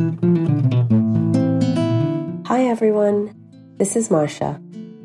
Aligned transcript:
Hi 0.00 0.06
everyone, 2.64 3.36
this 3.76 3.96
is 3.96 4.08
Marsha, 4.08 4.56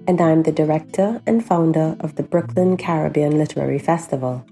and 0.08 0.22
I'm 0.22 0.44
the 0.44 0.54
director 0.54 1.22
and 1.28 1.46
founder 1.46 1.98
of 2.00 2.16
the 2.16 2.24
Brooklyn 2.24 2.78
Caribbean 2.78 3.38
Literary 3.38 3.78
Festival. 3.78 4.46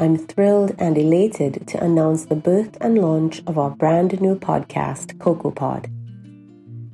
I'm 0.00 0.18
thrilled 0.18 0.74
and 0.80 0.98
elated 0.98 1.68
to 1.68 1.80
announce 1.80 2.24
the 2.24 2.34
birth 2.34 2.76
and 2.80 2.98
launch 2.98 3.40
of 3.46 3.56
our 3.56 3.70
brand 3.70 4.20
new 4.20 4.34
podcast, 4.34 5.20
Cocoa 5.20 5.52
Pod. 5.52 5.88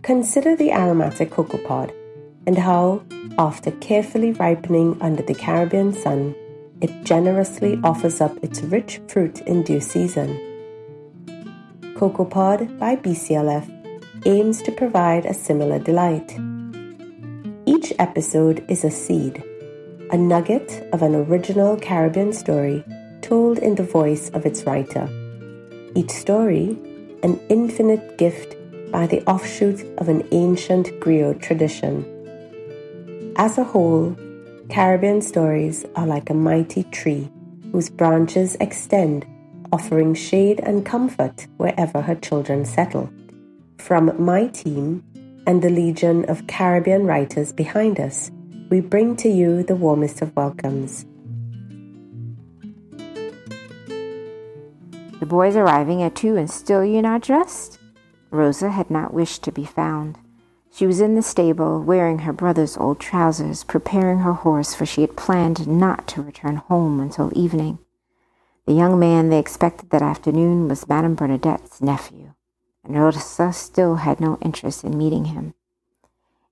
Consider 0.02 0.54
the 0.54 0.70
aromatic 0.70 1.30
cocoa 1.30 1.66
pod 1.66 1.90
and 2.46 2.58
how, 2.58 3.02
after 3.38 3.70
carefully 3.70 4.32
ripening 4.32 5.00
under 5.00 5.22
the 5.22 5.34
Caribbean 5.34 5.94
sun, 5.94 6.34
it 6.82 7.04
generously 7.04 7.80
offers 7.82 8.20
up 8.20 8.36
its 8.44 8.60
rich 8.60 9.00
fruit 9.08 9.40
in 9.46 9.62
due 9.62 9.80
season. 9.80 10.38
Cocoa 11.98 12.26
Pod 12.26 12.78
by 12.78 12.94
BCLF 12.94 13.66
aims 14.24 14.62
to 14.62 14.70
provide 14.70 15.26
a 15.26 15.34
similar 15.34 15.80
delight. 15.80 16.38
Each 17.66 17.92
episode 17.98 18.64
is 18.68 18.84
a 18.84 18.90
seed, 18.90 19.42
a 20.12 20.16
nugget 20.16 20.88
of 20.92 21.02
an 21.02 21.16
original 21.16 21.76
Caribbean 21.76 22.32
story 22.32 22.84
told 23.20 23.58
in 23.58 23.74
the 23.74 23.82
voice 23.82 24.30
of 24.30 24.46
its 24.46 24.62
writer. 24.62 25.08
Each 25.96 26.10
story, 26.10 26.78
an 27.24 27.40
infinite 27.48 28.16
gift 28.16 28.54
by 28.92 29.08
the 29.08 29.22
offshoot 29.24 29.84
of 29.98 30.08
an 30.08 30.22
ancient 30.30 30.86
griot 31.00 31.42
tradition. 31.42 32.04
As 33.34 33.58
a 33.58 33.64
whole, 33.64 34.16
Caribbean 34.70 35.20
stories 35.20 35.84
are 35.96 36.06
like 36.06 36.30
a 36.30 36.34
mighty 36.34 36.84
tree 36.84 37.28
whose 37.72 37.90
branches 37.90 38.56
extend, 38.60 39.26
offering 39.72 40.14
shade 40.14 40.60
and 40.60 40.84
comfort 40.84 41.46
wherever 41.56 42.02
her 42.02 42.14
children 42.14 42.64
settle. 42.64 43.10
From 43.78 44.12
my 44.22 44.48
team 44.48 45.04
and 45.46 45.62
the 45.62 45.70
legion 45.70 46.24
of 46.26 46.46
Caribbean 46.46 47.06
writers 47.06 47.52
behind 47.52 47.98
us, 48.00 48.30
we 48.70 48.80
bring 48.80 49.16
to 49.16 49.28
you 49.28 49.62
the 49.62 49.76
warmest 49.76 50.20
of 50.20 50.34
welcomes. 50.36 51.06
The 55.20 55.26
boys 55.26 55.56
arriving 55.56 56.02
at 56.02 56.14
two 56.14 56.36
and 56.36 56.50
still 56.50 56.84
you 56.84 57.02
not 57.02 57.22
dressed? 57.22 57.78
Rosa 58.30 58.70
had 58.70 58.90
not 58.90 59.14
wished 59.14 59.42
to 59.44 59.52
be 59.52 59.64
found. 59.64 60.18
She 60.70 60.86
was 60.86 61.00
in 61.00 61.14
the 61.14 61.22
stable, 61.22 61.82
wearing 61.82 62.20
her 62.20 62.32
brother's 62.32 62.76
old 62.76 63.00
trousers, 63.00 63.64
preparing 63.64 64.18
her 64.20 64.34
horse, 64.34 64.74
for 64.74 64.86
she 64.86 65.00
had 65.00 65.16
planned 65.16 65.66
not 65.66 66.06
to 66.08 66.22
return 66.22 66.56
home 66.56 67.00
until 67.00 67.32
evening. 67.34 67.78
The 68.68 68.74
young 68.74 68.98
man 68.98 69.30
they 69.30 69.38
expected 69.38 69.88
that 69.88 70.02
afternoon 70.02 70.68
was 70.68 70.86
Madame 70.90 71.14
Bernadette's 71.14 71.80
nephew 71.80 72.34
and 72.84 73.00
Rosa 73.00 73.50
still 73.50 73.94
had 73.94 74.20
no 74.20 74.36
interest 74.42 74.84
in 74.84 74.98
meeting 74.98 75.24
him. 75.24 75.54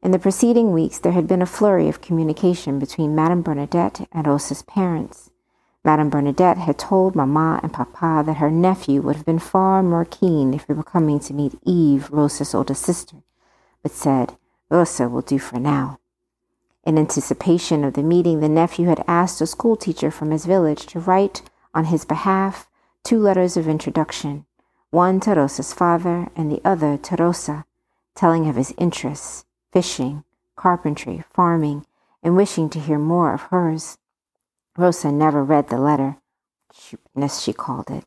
In 0.03 0.13
the 0.13 0.19
preceding 0.19 0.73
weeks, 0.73 0.99
there 0.99 1.13
had 1.13 1.27
been 1.27 1.43
a 1.43 1.45
flurry 1.45 1.91
of 1.91 2.01
communication 2.01 2.79
between 2.79 3.15
Madame 3.15 3.43
Bernadette 3.43 4.09
and 4.13 4.27
Rosa's 4.27 4.63
parents. 4.63 5.29
Madame 5.85 6.09
Bernadette 6.09 6.57
had 6.57 6.79
told 6.79 7.15
Mamma 7.15 7.61
and 7.63 7.75
Papa 7.75 8.23
that 8.25 8.39
her 8.39 8.51
nephew 8.51 9.03
would 9.03 9.17
have 9.17 9.27
been 9.27 9.39
far 9.39 9.83
more 9.83 10.07
keen 10.07 10.55
if 10.55 10.67
he 10.67 10.73
were 10.73 10.83
coming 10.83 11.21
to 11.21 11.35
meet 11.35 11.59
Eve, 11.67 12.09
Rosa's 12.11 12.55
older 12.55 12.73
sister, 12.73 13.17
but 13.83 13.93
said, 13.93 14.39
Rosa 14.71 15.07
will 15.07 15.21
do 15.21 15.39
for 15.39 15.61
now. 15.61 15.99
In 16.83 16.97
anticipation 16.97 17.85
of 17.85 17.93
the 17.93 18.03
meeting, 18.03 18.41
the 18.41 18.49
nephew 18.49 18.87
had 18.87 19.05
asked 19.07 19.43
a 19.43 19.47
schoolteacher 19.47 20.11
from 20.11 20.31
his 20.31 20.47
village 20.47 20.87
to 20.87 20.99
write 20.99 21.43
on 21.77 21.85
his 21.85 22.07
behalf 22.07 22.69
two 23.05 23.19
letters 23.19 23.57
of 23.57 23.69
introduction 23.69 24.47
one 24.91 25.21
to 25.21 25.35
Rosa's 25.35 25.75
father 25.75 26.29
and 26.35 26.51
the 26.51 26.63
other 26.65 26.97
to 26.97 27.17
Rosa, 27.17 27.67
telling 28.15 28.49
of 28.49 28.57
his 28.57 28.73
interests, 28.79 29.45
fishing, 29.71 30.25
carpentry, 30.55 31.23
farming, 31.35 31.85
and 32.23 32.35
wishing 32.35 32.71
to 32.71 32.81
hear 32.81 32.99
more 32.99 33.35
of 33.35 33.43
hers. 33.43 33.99
Rosa 34.79 35.13
never 35.13 35.45
read 35.45 35.69
the 35.69 35.79
letter, 35.79 36.17
stupidness 36.73 37.43
she 37.43 37.53
called 37.53 37.91
it, 37.91 38.05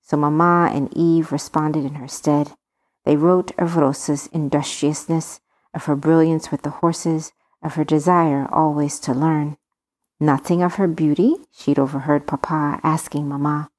so 0.00 0.16
Mamma 0.16 0.70
and 0.74 0.92
Eve 0.96 1.30
responded 1.30 1.84
in 1.84 1.94
her 1.94 2.08
stead. 2.08 2.52
They 3.04 3.16
wrote 3.16 3.52
of 3.56 3.76
Rosa's 3.76 4.26
industriousness, 4.32 5.40
of 5.72 5.84
her 5.84 5.94
brilliance 5.94 6.50
with 6.50 6.62
the 6.62 6.70
horses, 6.70 7.32
of 7.62 7.74
her 7.74 7.84
desire 7.84 8.48
always 8.50 8.98
to 9.00 9.12
learn. 9.12 9.58
Nothing 10.22 10.62
of 10.62 10.76
her 10.76 10.86
beauty, 10.86 11.34
she'd 11.50 11.80
overheard 11.80 12.28
Papa 12.28 12.78
asking 12.84 13.28
Mamma. 13.28 13.70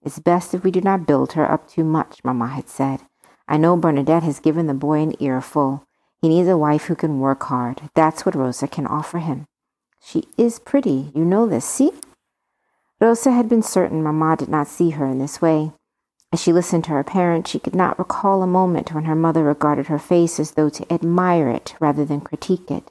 It's 0.00 0.20
best 0.20 0.54
if 0.54 0.62
we 0.62 0.70
do 0.70 0.80
not 0.80 1.08
build 1.08 1.32
her 1.32 1.50
up 1.50 1.68
too 1.68 1.82
much, 1.82 2.20
Mamma 2.22 2.46
had 2.46 2.68
said. 2.68 3.00
I 3.48 3.56
know 3.56 3.76
Bernadette 3.76 4.22
has 4.22 4.38
given 4.38 4.68
the 4.68 4.74
boy 4.74 5.00
an 5.00 5.20
earful. 5.20 5.88
He 6.22 6.28
needs 6.28 6.48
a 6.48 6.56
wife 6.56 6.84
who 6.84 6.94
can 6.94 7.18
work 7.18 7.42
hard. 7.42 7.90
That's 7.96 8.24
what 8.24 8.36
Rosa 8.36 8.68
can 8.68 8.86
offer 8.86 9.18
him. 9.18 9.48
She 10.00 10.28
is 10.36 10.60
pretty. 10.60 11.10
You 11.16 11.24
know 11.24 11.48
this, 11.48 11.64
see? 11.64 11.90
Rosa 13.00 13.32
had 13.32 13.48
been 13.48 13.64
certain 13.64 14.00
Mamma 14.00 14.36
did 14.36 14.48
not 14.48 14.68
see 14.68 14.90
her 14.90 15.04
in 15.04 15.18
this 15.18 15.42
way. 15.42 15.72
As 16.32 16.40
she 16.40 16.52
listened 16.52 16.84
to 16.84 16.92
her 16.92 17.02
parent, 17.02 17.48
she 17.48 17.58
could 17.58 17.74
not 17.74 17.98
recall 17.98 18.44
a 18.44 18.46
moment 18.46 18.94
when 18.94 19.06
her 19.06 19.16
mother 19.16 19.42
regarded 19.42 19.88
her 19.88 19.98
face 19.98 20.38
as 20.38 20.52
though 20.52 20.68
to 20.68 20.92
admire 20.92 21.48
it 21.48 21.74
rather 21.80 22.04
than 22.04 22.20
critique 22.20 22.70
it. 22.70 22.88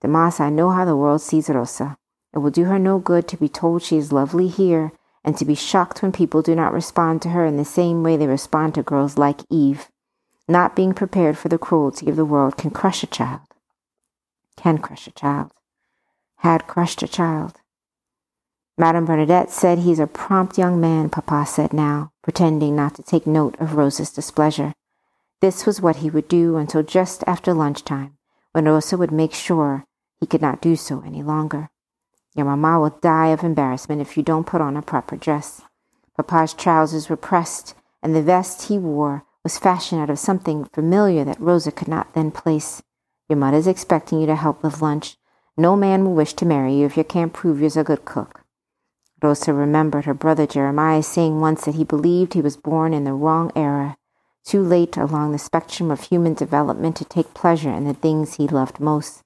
Damas, 0.00 0.40
I 0.40 0.48
know 0.48 0.70
how 0.70 0.86
the 0.86 0.96
world 0.96 1.20
sees 1.20 1.50
Rosa. 1.50 1.98
It 2.32 2.38
will 2.38 2.50
do 2.50 2.64
her 2.64 2.78
no 2.78 2.98
good 2.98 3.26
to 3.28 3.36
be 3.36 3.48
told 3.48 3.82
she 3.82 3.96
is 3.96 4.12
lovely 4.12 4.48
here 4.48 4.92
and 5.24 5.36
to 5.36 5.44
be 5.44 5.54
shocked 5.54 6.02
when 6.02 6.12
people 6.12 6.42
do 6.42 6.54
not 6.54 6.72
respond 6.72 7.22
to 7.22 7.30
her 7.30 7.44
in 7.44 7.56
the 7.56 7.64
same 7.64 8.02
way 8.02 8.16
they 8.16 8.26
respond 8.26 8.74
to 8.74 8.82
girls 8.82 9.18
like 9.18 9.40
Eve. 9.50 9.88
Not 10.48 10.74
being 10.74 10.94
prepared 10.94 11.36
for 11.36 11.48
the 11.48 11.58
cruelty 11.58 12.08
of 12.08 12.16
the 12.16 12.24
world 12.24 12.56
can 12.56 12.70
crush 12.70 13.02
a 13.02 13.06
child. 13.06 13.42
Can 14.56 14.78
crush 14.78 15.06
a 15.06 15.12
child. 15.12 15.52
Had 16.38 16.66
crushed 16.66 17.02
a 17.02 17.08
child. 17.08 17.60
Madame 18.78 19.04
Bernadette 19.04 19.50
said 19.50 19.78
he's 19.78 19.98
a 19.98 20.06
prompt 20.06 20.56
young 20.56 20.80
man, 20.80 21.10
Papa 21.10 21.44
said 21.46 21.72
now, 21.72 22.12
pretending 22.22 22.74
not 22.74 22.94
to 22.94 23.02
take 23.02 23.26
note 23.26 23.54
of 23.60 23.74
Rosa's 23.74 24.10
displeasure. 24.10 24.72
This 25.40 25.66
was 25.66 25.80
what 25.80 25.96
he 25.96 26.10
would 26.10 26.28
do 26.28 26.56
until 26.56 26.82
just 26.82 27.22
after 27.26 27.52
lunchtime, 27.52 28.16
when 28.52 28.64
Rosa 28.64 28.96
would 28.96 29.12
make 29.12 29.34
sure 29.34 29.84
he 30.18 30.26
could 30.26 30.40
not 30.40 30.62
do 30.62 30.76
so 30.76 31.02
any 31.04 31.22
longer. 31.22 31.68
Your 32.40 32.46
mamma 32.46 32.80
will 32.80 32.96
die 33.02 33.26
of 33.26 33.44
embarrassment 33.44 34.00
if 34.00 34.16
you 34.16 34.22
don't 34.22 34.46
put 34.46 34.62
on 34.62 34.74
a 34.74 34.80
proper 34.80 35.14
dress. 35.14 35.60
Papa's 36.16 36.54
trousers 36.54 37.10
were 37.10 37.16
pressed, 37.16 37.74
and 38.02 38.16
the 38.16 38.22
vest 38.22 38.68
he 38.68 38.78
wore 38.78 39.26
was 39.44 39.58
fashioned 39.58 40.00
out 40.00 40.08
of 40.08 40.18
something 40.18 40.64
familiar 40.64 41.22
that 41.22 41.38
Rosa 41.38 41.70
could 41.70 41.86
not 41.86 42.14
then 42.14 42.30
place. 42.30 42.82
Your 43.28 43.36
mother's 43.36 43.66
expecting 43.66 44.20
you 44.20 44.26
to 44.26 44.36
help 44.36 44.62
with 44.62 44.80
lunch. 44.80 45.18
No 45.58 45.76
man 45.76 46.02
will 46.02 46.14
wish 46.14 46.32
to 46.32 46.46
marry 46.46 46.72
you 46.72 46.86
if 46.86 46.96
you 46.96 47.04
can't 47.04 47.34
prove 47.34 47.60
you're 47.60 47.78
a 47.78 47.84
good 47.84 48.06
cook. 48.06 48.40
Rosa 49.22 49.52
remembered 49.52 50.06
her 50.06 50.14
brother 50.14 50.46
Jeremiah 50.46 51.02
saying 51.02 51.42
once 51.42 51.66
that 51.66 51.74
he 51.74 51.84
believed 51.84 52.32
he 52.32 52.40
was 52.40 52.56
born 52.56 52.94
in 52.94 53.04
the 53.04 53.12
wrong 53.12 53.52
era, 53.54 53.98
too 54.46 54.62
late 54.62 54.96
along 54.96 55.32
the 55.32 55.38
spectrum 55.38 55.90
of 55.90 56.04
human 56.04 56.32
development 56.32 56.96
to 56.96 57.04
take 57.04 57.34
pleasure 57.34 57.68
in 57.70 57.84
the 57.84 57.92
things 57.92 58.36
he 58.36 58.48
loved 58.48 58.80
most. 58.80 59.22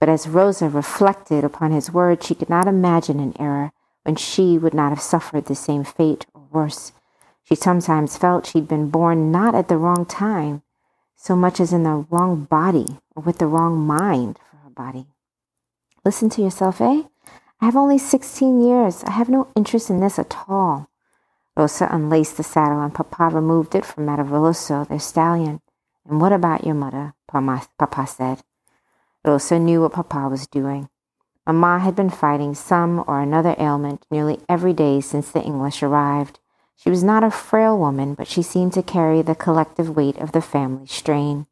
But 0.00 0.08
as 0.08 0.28
Rosa 0.28 0.68
reflected 0.68 1.44
upon 1.44 1.72
his 1.72 1.90
words, 1.90 2.26
she 2.26 2.34
could 2.34 2.50
not 2.50 2.66
imagine 2.66 3.20
an 3.20 3.34
era 3.38 3.72
when 4.02 4.16
she 4.16 4.58
would 4.58 4.74
not 4.74 4.90
have 4.90 5.00
suffered 5.00 5.46
the 5.46 5.54
same 5.54 5.84
fate 5.84 6.26
or 6.34 6.42
worse. 6.50 6.92
She 7.42 7.54
sometimes 7.54 8.16
felt 8.16 8.46
she'd 8.46 8.68
been 8.68 8.90
born 8.90 9.30
not 9.30 9.54
at 9.54 9.68
the 9.68 9.76
wrong 9.76 10.06
time, 10.06 10.62
so 11.16 11.36
much 11.36 11.60
as 11.60 11.72
in 11.72 11.84
the 11.84 12.06
wrong 12.10 12.44
body 12.44 12.98
or 13.14 13.22
with 13.22 13.38
the 13.38 13.46
wrong 13.46 13.78
mind 13.78 14.38
for 14.50 14.56
her 14.58 14.70
body. 14.70 15.06
Listen 16.04 16.28
to 16.30 16.42
yourself, 16.42 16.80
eh? 16.80 17.04
I 17.60 17.64
have 17.66 17.76
only 17.76 17.98
16 17.98 18.60
years. 18.60 19.04
I 19.04 19.12
have 19.12 19.28
no 19.28 19.48
interest 19.56 19.88
in 19.88 20.00
this 20.00 20.18
at 20.18 20.36
all. 20.48 20.90
Rosa 21.56 21.88
unlaced 21.90 22.36
the 22.36 22.42
saddle 22.42 22.82
and 22.82 22.94
Papa 22.94 23.34
removed 23.34 23.74
it 23.74 23.86
from 23.86 24.06
Mataveloso, 24.06 24.86
their 24.88 24.98
stallion. 24.98 25.60
And 26.06 26.20
what 26.20 26.32
about 26.32 26.66
your 26.66 26.74
mother? 26.74 27.14
Papa 27.26 28.06
said. 28.06 28.42
Rosa 29.26 29.58
knew 29.58 29.80
what 29.80 29.92
Papa 29.92 30.28
was 30.28 30.46
doing. 30.46 30.88
Mamma 31.46 31.78
had 31.78 31.96
been 31.96 32.10
fighting 32.10 32.54
some 32.54 33.02
or 33.06 33.20
another 33.20 33.54
ailment 33.58 34.04
nearly 34.10 34.40
every 34.48 34.74
day 34.74 35.00
since 35.00 35.30
the 35.30 35.42
English 35.42 35.82
arrived. 35.82 36.40
She 36.76 36.90
was 36.90 37.02
not 37.02 37.24
a 37.24 37.30
frail 37.30 37.78
woman, 37.78 38.14
but 38.14 38.26
she 38.26 38.42
seemed 38.42 38.74
to 38.74 38.82
carry 38.82 39.22
the 39.22 39.34
collective 39.34 39.96
weight 39.96 40.18
of 40.18 40.32
the 40.32 40.42
family 40.42 40.86
strain. 40.86 41.46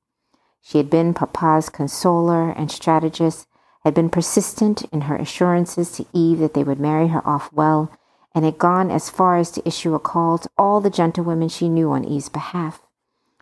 She 0.60 0.78
had 0.78 0.90
been 0.90 1.14
Papa's 1.14 1.70
consoler 1.70 2.50
and 2.50 2.70
strategist, 2.70 3.46
had 3.84 3.94
been 3.94 4.10
persistent 4.10 4.84
in 4.92 5.02
her 5.02 5.16
assurances 5.16 5.92
to 5.92 6.06
Eve 6.12 6.40
that 6.40 6.54
they 6.54 6.64
would 6.64 6.78
marry 6.78 7.08
her 7.08 7.26
off 7.26 7.52
well, 7.52 7.90
and 8.34 8.44
had 8.44 8.58
gone 8.58 8.90
as 8.90 9.10
far 9.10 9.38
as 9.38 9.50
to 9.52 9.66
issue 9.66 9.94
a 9.94 9.98
call 9.98 10.38
to 10.38 10.50
all 10.58 10.80
the 10.80 10.90
gentlewomen 10.90 11.48
she 11.48 11.68
knew 11.68 11.90
on 11.90 12.04
Eve's 12.04 12.28
behalf. 12.28 12.82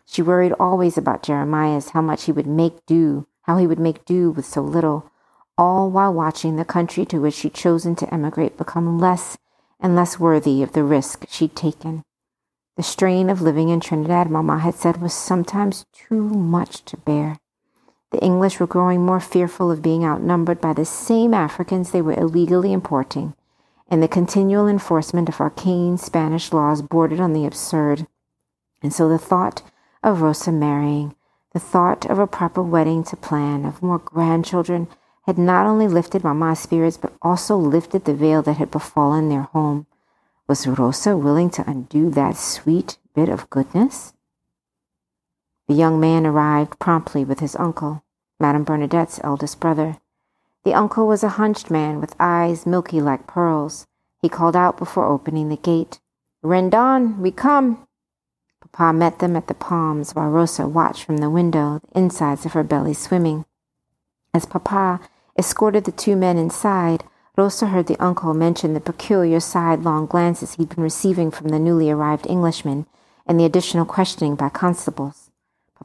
She 0.05 0.21
worried 0.21 0.53
always 0.59 0.97
about 0.97 1.23
Jeremiah's 1.23 1.89
how 1.89 2.01
much 2.01 2.25
he 2.25 2.31
would 2.31 2.47
make 2.47 2.85
do 2.85 3.27
how 3.43 3.57
he 3.57 3.67
would 3.67 3.79
make 3.79 4.05
do 4.05 4.31
with 4.31 4.45
so 4.45 4.61
little, 4.61 5.11
all 5.57 5.89
while 5.89 6.13
watching 6.13 6.55
the 6.55 6.65
country 6.65 7.05
to 7.05 7.19
which 7.19 7.35
she'd 7.35 7.53
chosen 7.53 7.95
to 7.95 8.13
emigrate 8.13 8.57
become 8.57 8.99
less 8.99 9.37
and 9.79 9.95
less 9.95 10.19
worthy 10.19 10.61
of 10.61 10.73
the 10.73 10.83
risk 10.83 11.25
she'd 11.29 11.55
taken. 11.55 12.03
The 12.77 12.83
strain 12.83 13.29
of 13.29 13.41
living 13.41 13.69
in 13.69 13.79
Trinidad, 13.79 14.29
Mamma 14.29 14.59
had 14.59 14.75
said, 14.75 15.01
was 15.01 15.13
sometimes 15.13 15.85
too 15.91 16.21
much 16.21 16.85
to 16.85 16.97
bear. 16.97 17.37
The 18.11 18.23
English 18.23 18.59
were 18.59 18.67
growing 18.67 19.05
more 19.05 19.19
fearful 19.19 19.71
of 19.71 19.81
being 19.81 20.03
outnumbered 20.03 20.59
by 20.61 20.73
the 20.73 20.85
same 20.85 21.33
Africans 21.33 21.91
they 21.91 22.01
were 22.01 22.19
illegally 22.19 22.73
importing, 22.73 23.35
and 23.89 24.01
the 24.01 24.07
continual 24.07 24.67
enforcement 24.67 25.29
of 25.29 25.39
arcane 25.39 25.97
Spanish 25.97 26.53
laws 26.53 26.81
bordered 26.81 27.19
on 27.19 27.33
the 27.33 27.45
absurd. 27.45 28.07
And 28.81 28.93
so 28.93 29.07
the 29.07 29.17
thought 29.17 29.61
of 30.03 30.21
Rosa 30.21 30.51
marrying, 30.51 31.15
the 31.53 31.59
thought 31.59 32.05
of 32.05 32.17
a 32.17 32.27
proper 32.27 32.61
wedding 32.61 33.03
to 33.05 33.15
plan, 33.15 33.65
of 33.65 33.81
more 33.81 33.99
grandchildren, 33.99 34.87
had 35.23 35.37
not 35.37 35.65
only 35.65 35.87
lifted 35.87 36.23
Mamma's 36.23 36.59
spirits, 36.59 36.97
but 36.97 37.13
also 37.21 37.55
lifted 37.55 38.05
the 38.05 38.13
veil 38.13 38.41
that 38.41 38.57
had 38.57 38.71
befallen 38.71 39.29
their 39.29 39.43
home. 39.43 39.85
Was 40.47 40.67
Rosa 40.67 41.15
willing 41.15 41.49
to 41.51 41.69
undo 41.69 42.09
that 42.11 42.35
sweet 42.35 42.97
bit 43.13 43.29
of 43.29 43.49
goodness? 43.49 44.13
The 45.67 45.75
young 45.75 45.99
man 45.99 46.25
arrived 46.25 46.79
promptly 46.79 47.23
with 47.23 47.39
his 47.39 47.55
uncle, 47.55 48.03
Madame 48.39 48.63
Bernadette's 48.63 49.19
eldest 49.23 49.59
brother. 49.59 49.97
The 50.63 50.73
uncle 50.73 51.07
was 51.07 51.23
a 51.23 51.29
hunched 51.29 51.71
man 51.71 52.01
with 52.01 52.15
eyes 52.19 52.65
milky 52.65 52.99
like 52.99 53.27
pearls. 53.27 53.87
He 54.21 54.29
called 54.29 54.55
out 54.55 54.77
before 54.77 55.05
opening 55.05 55.49
the 55.49 55.57
gate, 55.57 55.99
Rendon, 56.43 57.19
we 57.19 57.31
come. 57.31 57.87
Papa 58.61 58.93
met 58.93 59.19
them 59.19 59.35
at 59.35 59.47
the 59.47 59.53
palms 59.53 60.13
while 60.13 60.29
Rosa 60.29 60.67
watched 60.67 61.03
from 61.03 61.17
the 61.17 61.29
window, 61.29 61.81
the 61.83 61.99
insides 61.99 62.45
of 62.45 62.53
her 62.53 62.63
belly 62.63 62.93
swimming. 62.93 63.45
As 64.33 64.45
Papa 64.45 65.01
escorted 65.37 65.83
the 65.83 65.91
two 65.91 66.15
men 66.15 66.37
inside, 66.37 67.03
Rosa 67.37 67.67
heard 67.67 67.87
the 67.87 68.01
uncle 68.01 68.33
mention 68.33 68.73
the 68.73 68.79
peculiar 68.79 69.39
sidelong 69.39 70.05
glances 70.05 70.53
he'd 70.53 70.69
been 70.69 70.83
receiving 70.83 71.31
from 71.31 71.49
the 71.49 71.59
newly 71.59 71.89
arrived 71.89 72.27
Englishmen 72.27 72.85
and 73.25 73.39
the 73.39 73.45
additional 73.45 73.85
questioning 73.85 74.35
by 74.35 74.49
constables. 74.49 75.31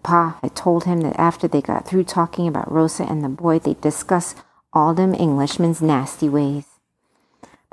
Papa 0.03 0.39
had 0.43 0.55
told 0.55 0.85
him 0.85 1.01
that 1.01 1.19
after 1.19 1.49
they 1.49 1.63
got 1.63 1.87
through 1.87 2.05
talking 2.05 2.47
about 2.47 2.71
Rosa 2.71 3.05
and 3.05 3.25
the 3.25 3.29
boy, 3.29 3.59
they'd 3.59 3.81
discuss 3.81 4.35
all 4.73 4.93
them 4.93 5.15
Englishmen's 5.15 5.81
nasty 5.81 6.29
ways. 6.29 6.76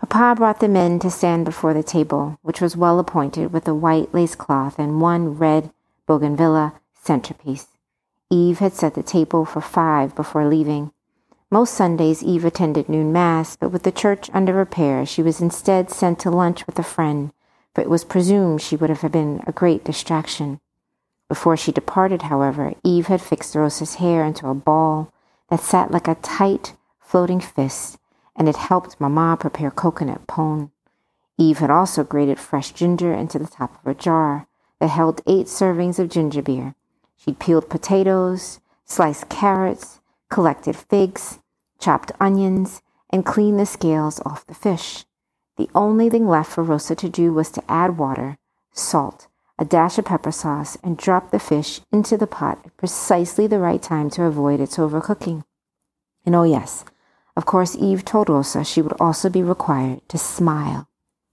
Papa 0.10 0.38
brought 0.38 0.60
the 0.60 0.68
men 0.68 1.00
to 1.00 1.10
stand 1.10 1.46
before 1.46 1.74
the 1.74 1.82
table, 1.82 2.38
which 2.42 2.60
was 2.60 2.76
well 2.76 3.00
appointed 3.00 3.54
with 3.54 3.68
a 3.70 3.74
white 3.74 4.14
lace 4.14 4.36
cloth 4.36 4.78
and 4.78 5.00
one 5.00 5.38
red 5.38 5.72
bougainvillea 6.06 6.74
centerpiece. 6.94 7.68
Eve 8.30 8.60
had 8.60 8.74
set 8.74 8.96
the 8.96 9.02
table 9.02 9.46
for 9.46 9.62
five 9.62 10.14
before 10.14 10.46
leaving. 10.46 10.92
Most 11.50 11.74
Sundays 11.74 12.22
Eve 12.22 12.44
attended 12.44 12.90
noon 12.90 13.14
mass, 13.14 13.56
but 13.56 13.70
with 13.70 13.84
the 13.84 13.92
church 13.92 14.30
under 14.34 14.54
repair, 14.54 15.06
she 15.06 15.24
was 15.24 15.40
instead 15.40 15.90
sent 15.90 16.20
to 16.20 16.30
lunch 16.30 16.68
with 16.68 16.78
a 16.78 16.84
friend, 16.84 17.32
for 17.74 17.82
it 17.82 17.90
was 17.90 18.04
presumed 18.04 18.62
she 18.62 18.76
would 18.76 18.90
have 18.90 19.12
been 19.12 19.42
a 19.48 19.52
great 19.52 19.86
distraction. 19.86 20.60
Before 21.30 21.56
she 21.56 21.72
departed, 21.72 22.24
however, 22.24 22.74
Eve 22.84 23.08
had 23.08 23.22
fixed 23.22 23.56
Rosa's 23.56 23.96
hair 23.96 24.26
into 24.26 24.50
a 24.50 24.54
ball 24.54 25.14
that 25.50 25.62
sat 25.62 25.92
like 25.92 26.08
a 26.08 26.16
tight, 26.16 26.76
floating 27.00 27.40
fist, 27.40 27.98
and 28.36 28.50
it 28.50 28.56
helped 28.56 29.00
Mamma 29.00 29.38
prepare 29.40 29.72
coconut 29.72 30.28
pone. 30.28 30.72
Eve 31.38 31.60
had 31.60 31.70
also 31.70 32.04
grated 32.04 32.40
fresh 32.40 32.72
ginger 32.72 33.14
into 33.14 33.40
the 33.40 33.48
top 33.48 33.80
of 33.80 33.88
a 33.88 33.96
jar 33.96 34.48
that 34.80 34.90
held 34.90 35.22
eight 35.28 35.48
servings 35.48 36.00
of 36.00 36.10
ginger 36.10 36.42
beer. 36.42 36.76
She'd 37.18 37.40
peeled 37.40 37.70
potatoes, 37.70 38.60
sliced 38.86 39.30
carrots, 39.30 40.02
collected 40.30 40.76
figs, 40.76 41.40
chopped 41.80 42.12
onions, 42.20 42.82
and 43.10 43.26
cleaned 43.26 43.60
the 43.60 43.66
scales 43.66 44.20
off 44.26 44.46
the 44.46 44.54
fish. 44.54 45.06
The 45.58 45.70
only 45.76 46.10
thing 46.10 46.28
left 46.28 46.52
for 46.52 46.64
Rosa 46.64 46.96
to 46.96 47.10
do 47.10 47.32
was 47.32 47.52
to 47.52 47.64
add 47.70 47.98
water, 47.98 48.38
salt, 48.72 49.28
a 49.60 49.66
dash 49.66 49.98
of 49.98 50.06
pepper 50.06 50.32
sauce, 50.32 50.78
and 50.84 50.98
drop 50.98 51.30
the 51.30 51.40
fish 51.40 51.82
into 51.92 52.18
the 52.18 52.28
pot 52.28 52.60
at 52.66 52.76
precisely 52.76 53.46
the 53.46 53.60
right 53.60 53.82
time 53.82 54.10
to 54.12 54.24
avoid 54.24 54.60
its 54.60 54.78
overcooking. 54.78 55.44
And 56.26 56.36
oh, 56.36 56.44
yes, 56.44 56.86
of 57.36 57.46
course, 57.46 57.76
Eve 57.76 58.06
told 58.06 58.30
Rosa 58.30 58.64
she 58.64 58.82
would 58.82 58.94
also 59.00 59.30
be 59.30 59.42
required 59.42 60.08
to 60.10 60.18
smile. 60.18 60.88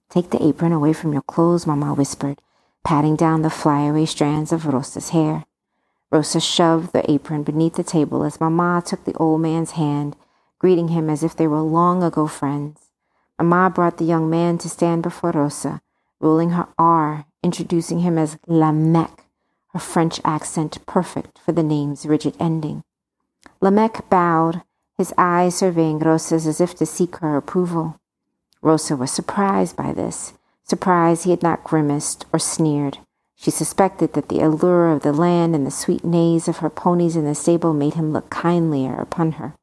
Take 0.09 0.31
the 0.31 0.43
apron 0.43 0.73
away 0.73 0.93
from 0.93 1.13
your 1.13 1.23
clothes, 1.23 1.67
Mamma 1.67 1.95
whispered, 1.95 2.41
patting 2.83 3.17
down 3.17 3.43
the 3.43 3.51
flyaway 3.51 4.07
strands 4.07 4.51
of 4.51 4.67
Rosa's 4.67 5.11
hair. 5.11 5.45
Rosa 6.11 6.41
shoved 6.41 6.93
the 6.93 7.09
apron 7.11 7.43
beneath 7.43 7.75
the 7.75 7.85
table 7.85 8.25
as 8.25 8.41
Mamma 8.41 8.83
took 8.85 9.05
the 9.05 9.15
old 9.15 9.41
man's 9.41 9.73
hand, 9.73 10.17
greeting 10.59 10.89
him 10.89 11.09
as 11.09 11.23
if 11.23 11.37
they 11.37 11.47
were 11.47 11.61
long 11.61 12.03
ago 12.03 12.27
friends. 12.27 12.91
Mamma 13.39 13.71
brought 13.71 13.99
the 13.99 14.05
young 14.05 14.29
man 14.29 14.59
to 14.59 14.69
stand 14.69 15.03
before 15.03 15.31
Rosa, 15.31 15.81
rolling 16.19 16.51
her 16.51 16.69
R, 16.79 17.27
introducing 17.43 18.01
him 18.01 18.19
as 18.19 18.39
Lamech, 18.47 19.27
her 19.73 19.79
French 19.79 20.21
accent 20.25 20.85
perfect 20.87 21.39
for 21.39 21.53
the 21.53 21.63
name's 21.63 22.07
rigid 22.07 22.37
ending. 22.41 22.83
Lamech 23.61 24.09
bowed, 24.11 24.63
his 25.01 25.15
eyes 25.17 25.55
surveying 25.55 25.99
Rosa's 25.99 26.47
as 26.47 26.61
if 26.61 26.75
to 26.75 26.85
seek 26.85 27.17
her 27.17 27.35
approval. 27.35 27.99
Rosa 28.61 28.95
was 28.97 29.11
surprised 29.11 29.75
by 29.75 29.95
this, 29.95 30.35
surprised 30.63 31.25
he 31.25 31.31
had 31.31 31.43
not 31.43 31.65
grimaced 31.65 32.27
or 32.35 32.39
sneered. 32.39 32.99
She 33.35 33.51
suspected 33.51 34.13
that 34.13 34.29
the 34.29 34.41
allure 34.41 34.93
of 34.93 35.01
the 35.01 35.15
land 35.15 35.55
and 35.55 35.67
the 35.67 35.71
sweet 35.71 36.05
neighs 36.05 36.49
of 36.49 36.59
her 36.59 36.69
ponies 36.69 37.17
in 37.17 37.25
the 37.25 37.35
stable 37.35 37.73
made 37.73 37.95
him 37.95 38.13
look 38.13 38.31
kindlier 38.31 39.01
upon 39.01 39.33
her. 39.33 39.55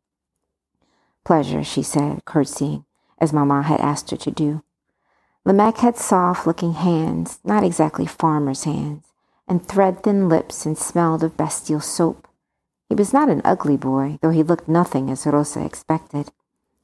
Pleasure, 1.24 1.64
she 1.64 1.84
said, 1.84 2.26
curtsying, 2.26 2.86
as 3.20 3.32
Mamma 3.32 3.62
had 3.62 3.80
asked 3.80 4.10
her 4.10 4.18
to 4.18 4.32
do. 4.32 4.64
Lamech 5.46 5.78
had 5.78 5.98
soft 5.98 6.48
looking 6.48 6.74
hands, 6.74 7.38
not 7.44 7.64
exactly 7.64 8.08
farmer's 8.08 8.64
hands, 8.64 9.14
and 9.48 9.64
thread 9.64 10.02
thin 10.02 10.28
lips 10.30 10.66
and 10.66 10.80
smelled 10.80 11.24
of 11.24 11.38
bestial 11.38 11.80
soap. 11.80 12.27
He 12.90 12.96
was 12.96 13.14
not 13.14 13.30
an 13.30 13.42
ugly 13.44 13.78
boy, 13.78 14.20
though 14.22 14.30
he 14.30 14.44
looked 14.44 14.68
nothing 14.68 15.10
as 15.10 15.26
Rosa 15.26 15.64
expected. 15.64 16.32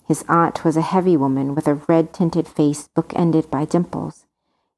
His 0.06 0.26
aunt 0.28 0.66
was 0.66 0.76
a 0.76 0.82
heavy 0.82 1.16
woman 1.16 1.56
with 1.56 1.68
a 1.68 1.76
red 1.76 2.14
tinted 2.14 2.48
face 2.48 2.90
book-ended 2.90 3.50
by 3.50 3.66
dimples. 3.66 4.26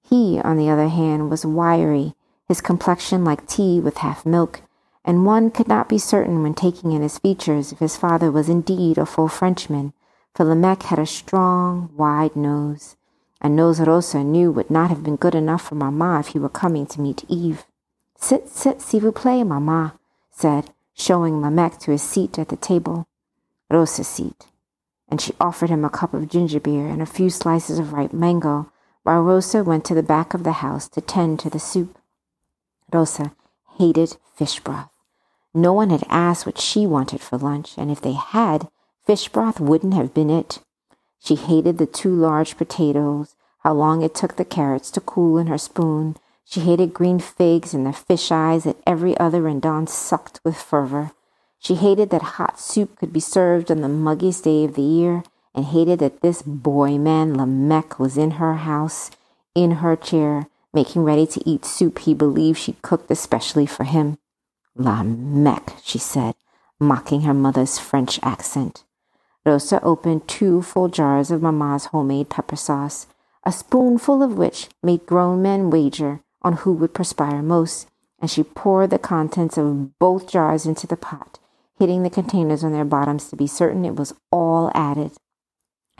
He, 0.04 0.39
on 0.39 0.57
the 0.57 0.69
other 0.69 0.88
hand, 0.88 1.31
was 1.31 1.45
wiry, 1.45 2.13
his 2.48 2.62
complexion 2.62 3.24
like 3.24 3.48
tea 3.48 3.80
with 3.80 3.98
half 3.98 4.25
milk, 4.25 4.62
and 5.04 5.25
one 5.25 5.50
could 5.50 5.68
not 5.68 5.89
be 5.89 5.98
certain 5.98 6.44
when 6.44 6.54
taking 6.54 6.92
in 6.92 7.01
his 7.01 7.18
features 7.18 7.72
if 7.72 7.80
his 7.80 7.98
father 7.98 8.31
was 8.31 8.50
indeed 8.50 9.00
a 9.00 9.06
full 9.06 9.27
Frenchman, 9.27 9.94
for 10.36 10.44
Lamech 10.44 10.83
had 10.83 11.00
a 11.00 11.07
strong, 11.07 11.89
wide 11.95 12.36
nose, 12.36 12.98
a 13.42 13.50
nose 13.50 13.80
Rosa 13.80 14.24
knew 14.24 14.51
would 14.51 14.69
not 14.69 14.89
have 14.89 15.04
been 15.04 15.16
good 15.16 15.36
enough 15.36 15.63
for 15.63 15.75
Mamma 15.75 16.19
if 16.19 16.27
he 16.30 16.39
were 16.39 16.50
coming 16.50 16.86
to 16.88 17.01
meet 17.01 17.24
Eve. 17.27 17.66
Sit, 18.18 18.48
sit, 18.48 18.81
s'il 18.81 19.01
vous 19.01 19.12
plaît, 19.12 19.45
Mamma, 19.45 20.00
said, 20.31 20.72
showing 20.95 21.41
Lamech 21.41 21.77
to 21.79 21.91
his 21.91 22.01
seat 22.01 22.39
at 22.39 22.49
the 22.49 22.55
table. 22.55 23.07
Rosa's 23.69 24.07
seat. 24.07 24.47
And 25.07 25.21
she 25.21 25.33
offered 25.39 25.69
him 25.69 25.85
a 25.85 25.89
cup 25.89 26.13
of 26.13 26.29
ginger 26.29 26.59
beer 26.59 26.87
and 26.87 27.01
a 27.01 27.05
few 27.05 27.29
slices 27.29 27.77
of 27.77 27.93
ripe 27.93 28.13
mango, 28.13 28.71
while 29.03 29.21
Rosa 29.21 29.63
went 29.63 29.85
to 29.85 29.93
the 29.93 30.01
back 30.01 30.33
of 30.33 30.43
the 30.43 30.53
house 30.63 30.87
to 30.89 31.01
tend 31.01 31.39
to 31.41 31.49
the 31.49 31.59
soup. 31.59 31.97
Rosa 32.91 33.33
hated 33.77 34.17
fish 34.35 34.59
broth. 34.59 34.91
No 35.53 35.73
one 35.73 35.89
had 35.89 36.03
asked 36.09 36.45
what 36.45 36.59
she 36.59 36.87
wanted 36.87 37.21
for 37.21 37.37
lunch, 37.37 37.77
and 37.77 37.91
if 37.91 38.01
they 38.01 38.13
had, 38.13 38.67
fish 39.05 39.29
broth 39.29 39.59
wouldn't 39.59 39.93
have 39.93 40.13
been 40.13 40.29
it. 40.29 40.59
She 41.19 41.35
hated 41.35 41.77
the 41.77 41.85
two 41.85 42.13
large 42.13 42.57
potatoes, 42.57 43.35
how 43.59 43.73
long 43.73 44.01
it 44.01 44.13
took 44.13 44.35
the 44.35 44.45
carrots 44.45 44.91
to 44.91 45.01
cool 45.01 45.37
in 45.37 45.47
her 45.47 45.57
spoon. 45.57 46.17
She 46.47 46.59
hated 46.61 46.93
green 46.93 47.19
figs 47.19 47.73
and 47.73 47.85
the 47.85 47.91
fish 47.91 48.31
eyes 48.31 48.63
that 48.63 48.77
every 48.85 49.17
other 49.17 49.41
Rendon 49.41 49.89
sucked 49.89 50.39
with 50.43 50.55
fervor. 50.55 51.11
She 51.57 51.73
hated 51.73 52.11
that 52.11 52.37
hot 52.37 52.59
soup 52.59 52.97
could 52.99 53.11
be 53.11 53.19
served 53.19 53.71
on 53.71 53.81
the 53.81 53.87
muggiest 53.89 54.43
day 54.43 54.63
of 54.63 54.75
the 54.75 54.83
year, 54.83 55.23
and 55.55 55.65
hated 55.65 55.99
that 55.99 56.21
this 56.21 56.43
boy 56.43 56.99
man 56.99 57.35
Lamech 57.35 57.97
was 57.99 58.15
in 58.17 58.31
her 58.31 58.55
house, 58.55 59.09
in 59.55 59.71
her 59.71 59.95
chair, 59.95 60.47
making 60.71 61.03
ready 61.03 61.25
to 61.25 61.49
eat 61.49 61.65
soup 61.65 61.99
he 61.99 62.13
believed 62.13 62.59
she 62.59 62.73
cooked 62.83 63.09
especially 63.09 63.65
for 63.65 63.83
him. 63.83 64.19
Lamech, 64.75 65.77
she 65.81 65.97
said, 65.97 66.35
mocking 66.79 67.21
her 67.21 67.33
mother's 67.33 67.79
French 67.79 68.19
accent. 68.21 68.83
Rosa 69.45 69.81
opened 69.83 70.27
two 70.27 70.61
full 70.61 70.89
jars 70.89 71.31
of 71.31 71.41
Mamma's 71.41 71.85
homemade 71.85 72.29
pepper 72.29 72.55
sauce, 72.55 73.07
a 73.43 73.51
spoonful 73.51 74.21
of 74.21 74.37
which 74.37 74.69
made 74.83 75.05
grown 75.05 75.41
men 75.41 75.69
wager 75.69 76.21
on 76.45 76.53
who 76.53 76.71
would 76.73 76.93
perspire 76.93 77.41
most, 77.41 77.89
and 78.19 78.29
she 78.29 78.43
poured 78.43 78.91
the 78.91 78.99
contents 78.99 79.57
of 79.57 79.97
both 79.99 80.29
jars 80.29 80.65
into 80.65 80.85
the 80.85 80.95
pot, 80.95 81.39
hitting 81.79 82.03
the 82.03 82.09
containers 82.09 82.63
on 82.63 82.71
their 82.71 82.85
bottoms 82.85 83.29
to 83.29 83.35
be 83.35 83.47
certain 83.47 83.83
it 83.83 83.95
was 83.95 84.13
all 84.31 84.71
added. 84.75 85.11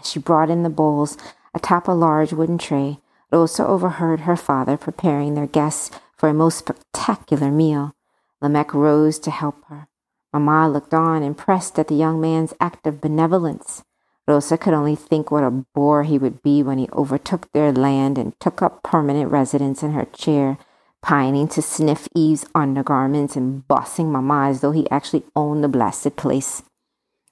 She 0.04 0.20
brought 0.20 0.52
in 0.52 0.62
the 0.62 0.70
bowls 0.70 1.18
atop 1.56 1.88
a 1.88 1.92
large 1.92 2.32
wooden 2.32 2.60
tray. 2.60 3.00
Rosa 3.32 3.66
overheard 3.66 4.22
her 4.22 4.36
father 4.36 4.78
preparing 4.78 5.34
their 5.34 5.48
guests 5.48 5.90
for 6.16 6.30
a 6.30 6.34
most 6.34 6.60
spectacular 6.60 7.50
meal. 7.50 7.96
Lamech 8.40 8.74
rose 8.74 9.18
to 9.20 9.32
help 9.32 9.66
her. 9.66 9.88
Mamma 10.32 10.70
looked 10.70 10.94
on, 10.94 11.24
impressed 11.24 11.80
at 11.80 11.88
the 11.88 11.96
young 11.96 12.22
man's 12.22 12.54
act 12.60 12.86
of 12.86 13.02
benevolence. 13.02 13.84
Rosa 14.28 14.58
could 14.58 14.74
only 14.74 14.96
think 14.96 15.30
what 15.30 15.44
a 15.44 15.52
bore 15.52 16.04
he 16.04 16.18
would 16.18 16.42
be 16.42 16.64
when 16.64 16.80
he 16.80 16.90
overtook 16.94 17.52
their 17.52 17.72
land 17.72 18.18
and 18.18 18.38
took 18.40 18.62
up 18.62 18.82
permanent 18.82 19.32
residence 19.32 19.84
in 19.84 19.92
her 19.92 20.06
chair, 20.06 20.58
pining 21.04 21.48
to 21.50 21.62
sniff 21.62 22.08
Eve's 22.16 22.46
undergarments 22.56 23.36
and 23.36 23.68
bossing 23.68 24.12
Mamma 24.12 24.48
as 24.50 24.62
though 24.62 24.72
he 24.72 24.90
actually 24.90 25.24
owned 25.36 25.64
the 25.64 25.68
blasted 25.68 26.16
place. 26.16 26.64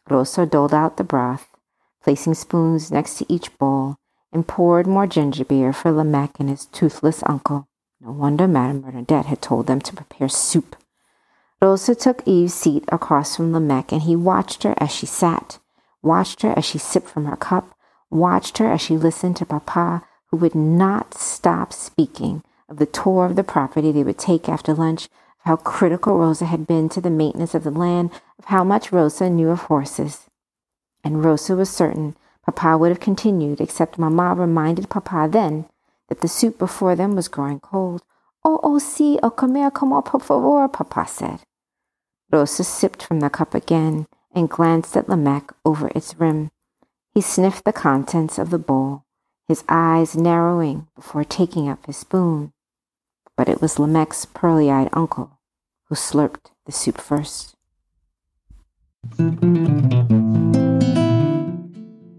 Rosa 0.07 0.45
doled 0.45 0.73
out 0.73 0.97
the 0.97 1.03
broth, 1.03 1.47
placing 2.03 2.35
spoons 2.35 2.91
next 2.91 3.17
to 3.17 3.25
each 3.27 3.57
bowl, 3.57 3.97
and 4.31 4.47
poured 4.47 4.85
more 4.85 5.07
ginger 5.07 5.45
beer 5.45 5.73
for 5.73 5.91
Lamech 5.91 6.39
and 6.39 6.49
his 6.49 6.65
toothless 6.65 7.23
uncle. 7.25 7.67
No 8.01 8.11
wonder 8.11 8.47
Madame 8.47 8.81
Bernadette 8.81 9.25
had 9.25 9.41
told 9.41 9.65
them 9.65 9.81
to 9.81 9.95
prepare 9.95 10.29
soup. 10.29 10.75
Rosa 11.59 11.95
took 11.95 12.21
Eve's 12.27 12.53
seat 12.53 12.83
across 12.89 13.35
from 13.35 13.51
Lamech, 13.51 13.91
and 13.91 14.03
he 14.03 14.15
watched 14.15 14.61
her 14.61 14.75
as 14.77 14.91
she 14.91 15.07
sat 15.07 15.57
watched 16.03 16.43
her 16.43 16.53
as 16.57 16.65
she 16.65 16.77
sipped 16.77 17.09
from 17.09 17.25
her 17.25 17.35
cup, 17.35 17.75
watched 18.11 18.59
her 18.59 18.71
as 18.71 18.81
she 18.81 18.97
listened 18.97 19.37
to 19.37 19.45
Papa, 19.45 20.03
who 20.27 20.37
would 20.37 20.53
not 20.53 21.13
stop 21.15 21.73
speaking 21.73 22.43
of 22.69 22.77
the 22.77 22.85
tour 22.85 23.25
of 23.25 23.35
the 23.35 23.43
property 23.43 23.91
they 23.91 24.03
would 24.03 24.19
take 24.19 24.47
after 24.47 24.73
lunch, 24.73 25.05
of 25.05 25.09
how 25.45 25.55
critical 25.55 26.17
Rosa 26.17 26.45
had 26.45 26.67
been 26.67 26.89
to 26.89 27.01
the 27.01 27.09
maintenance 27.09 27.55
of 27.55 27.63
the 27.63 27.71
land, 27.71 28.11
of 28.37 28.45
how 28.45 28.63
much 28.63 28.91
Rosa 28.91 29.29
knew 29.29 29.49
of 29.49 29.61
horses. 29.61 30.27
And 31.03 31.23
Rosa 31.23 31.55
was 31.55 31.69
certain 31.69 32.15
Papa 32.45 32.77
would 32.77 32.89
have 32.89 32.99
continued, 32.99 33.61
except 33.61 33.97
Mamma 33.97 34.35
reminded 34.35 34.89
Papa 34.89 35.27
then 35.31 35.65
that 36.09 36.21
the 36.21 36.27
soup 36.27 36.59
before 36.59 36.95
them 36.95 37.15
was 37.15 37.27
growing 37.27 37.59
cold. 37.59 38.03
Oh, 38.43 38.59
oh, 38.61 38.79
si, 38.79 39.19
oh, 39.23 39.29
comer 39.29 39.71
como 39.71 40.01
por 40.01 40.19
favor, 40.19 40.67
Papa 40.67 41.05
said. 41.07 41.39
Rosa 42.31 42.63
sipped 42.63 43.03
from 43.03 43.21
the 43.21 43.29
cup 43.29 43.53
again 43.55 44.07
and 44.33 44.49
glanced 44.49 44.97
at 44.97 45.09
Lamech 45.09 45.51
over 45.63 45.89
its 45.89 46.15
rim. 46.19 46.51
He 47.13 47.21
sniffed 47.21 47.65
the 47.65 47.73
contents 47.73 48.37
of 48.39 48.49
the 48.49 48.57
bowl, 48.57 49.05
his 49.47 49.63
eyes 49.69 50.15
narrowing 50.15 50.87
before 50.95 51.23
taking 51.23 51.69
up 51.69 51.85
his 51.85 51.97
spoon. 51.97 52.53
But 53.37 53.49
it 53.49 53.61
was 53.61 53.79
Lamech's 53.79 54.25
pearly 54.25 54.71
eyed 54.71 54.89
uncle 54.93 55.39
who 55.85 55.95
slurped 55.95 56.51
the 56.65 56.71
soup 56.71 56.99
first. 56.99 57.55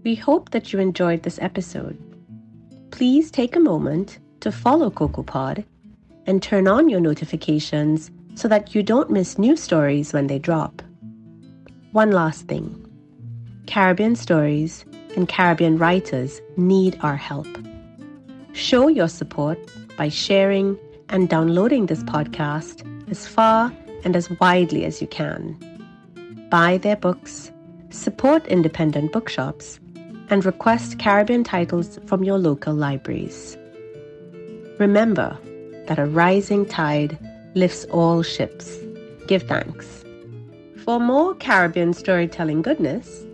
We 0.03 0.15
hope 0.15 0.51
that 0.51 0.71
you 0.71 0.79
enjoyed 0.79 1.23
this 1.23 1.39
episode. 1.41 1.97
Please 2.91 3.31
take 3.31 3.55
a 3.55 3.59
moment 3.59 4.19
to 4.41 4.51
follow 4.51 4.89
CocoaPod 4.91 5.65
and 6.27 6.41
turn 6.41 6.67
on 6.67 6.89
your 6.89 6.99
notifications 6.99 8.11
so 8.35 8.47
that 8.47 8.75
you 8.75 8.83
don't 8.83 9.09
miss 9.09 9.39
new 9.39 9.55
stories 9.55 10.13
when 10.13 10.27
they 10.27 10.39
drop. 10.39 10.81
One 11.95 12.11
last 12.11 12.49
thing 12.49 12.65
Caribbean 13.67 14.17
stories 14.17 14.83
and 15.15 15.29
Caribbean 15.29 15.77
writers 15.77 16.41
need 16.57 16.99
our 17.01 17.15
help. 17.15 17.47
Show 18.51 18.89
your 18.89 19.07
support 19.07 19.57
by 19.95 20.09
sharing 20.09 20.77
and 21.07 21.29
downloading 21.29 21.85
this 21.85 22.03
podcast 22.03 22.83
as 23.09 23.25
far 23.25 23.71
and 24.03 24.13
as 24.13 24.29
widely 24.41 24.83
as 24.83 24.99
you 25.01 25.07
can. 25.07 25.55
Buy 26.51 26.79
their 26.79 26.97
books, 26.97 27.49
support 27.91 28.45
independent 28.47 29.13
bookshops, 29.13 29.79
and 30.29 30.43
request 30.43 30.99
Caribbean 30.99 31.45
titles 31.45 31.97
from 32.07 32.25
your 32.25 32.37
local 32.37 32.73
libraries. 32.73 33.57
Remember 34.79 35.37
that 35.87 35.97
a 35.97 36.05
rising 36.05 36.65
tide 36.65 37.17
lifts 37.55 37.85
all 37.85 38.21
ships. 38.21 38.79
Give 39.27 39.43
thanks. 39.43 40.04
For 40.85 40.99
more 40.99 41.33
Caribbean 41.33 41.93
storytelling 41.93 42.61
goodness, 42.61 43.25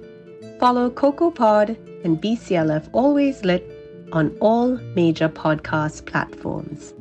follow 0.57 0.89
CocoaPod 0.89 1.75
and 2.05 2.21
BCLF 2.21 2.87
Always 2.93 3.43
Lit 3.43 3.69
on 4.13 4.33
all 4.39 4.77
major 4.95 5.27
podcast 5.27 6.05
platforms. 6.05 6.93